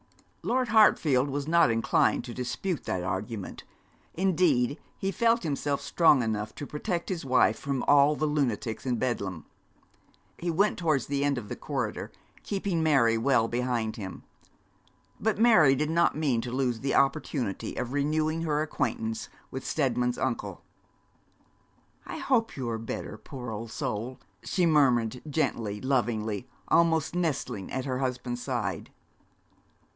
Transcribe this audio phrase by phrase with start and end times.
[0.41, 3.63] Lord Hartfield was not inclined to dispute that argument;
[4.15, 8.95] indeed, he felt himself strong enough to protect his wife from all the lunatics in
[8.95, 9.45] Bedlam.
[10.39, 12.11] He went towards the end of the corridor,
[12.41, 14.23] keeping Mary well behind him;
[15.19, 20.17] but Mary did not mean to lose the opportunity of renewing her acquaintance with Steadman's
[20.17, 20.63] uncle.
[22.07, 27.85] 'I hope you are better, poor old soul,' she murmured, gently, lovingly almost, nestling at
[27.85, 28.89] her husband's side.